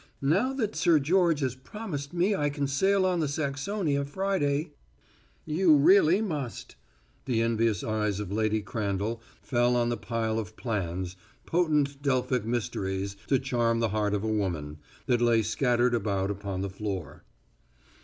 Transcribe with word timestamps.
"Now 0.23 0.51
that 0.53 0.75
Sir 0.75 0.97
George 0.97 1.41
has 1.41 1.53
promised 1.53 2.11
me 2.11 2.35
I 2.35 2.49
can 2.49 2.65
sail 2.65 3.05
on 3.05 3.19
the 3.19 3.27
Saxonia 3.27 4.03
Friday" 4.03 4.73
"You 5.45 5.75
really 5.75 6.21
must" 6.23 6.75
The 7.25 7.43
envious 7.43 7.83
eyes 7.83 8.19
of 8.19 8.31
Lady 8.31 8.63
Crandall 8.63 9.21
fell 9.43 9.75
on 9.75 9.89
the 9.89 9.97
pile 9.97 10.39
of 10.39 10.55
plans 10.57 11.17
potent 11.45 12.01
Delphic 12.01 12.45
mysteries 12.45 13.15
to 13.27 13.37
charm 13.37 13.79
the 13.79 13.89
heart 13.89 14.15
of 14.15 14.23
woman 14.23 14.79
that 15.05 15.21
lay 15.21 15.43
scattered 15.43 15.93
about 15.93 16.31
upon 16.31 16.61
the 16.61 16.69
floor. 16.71 17.23